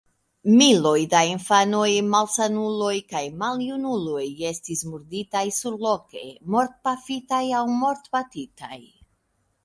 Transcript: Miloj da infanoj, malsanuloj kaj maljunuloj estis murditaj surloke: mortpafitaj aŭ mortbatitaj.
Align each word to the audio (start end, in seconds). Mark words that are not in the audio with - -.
Miloj 0.59 0.99
da 1.09 1.19
infanoj, 1.31 1.89
malsanuloj 2.13 2.93
kaj 3.11 3.21
maljunuloj 3.41 4.23
estis 4.51 4.81
murditaj 4.93 5.43
surloke: 5.57 6.23
mortpafitaj 6.55 7.43
aŭ 7.59 7.61
mortbatitaj. 7.83 8.79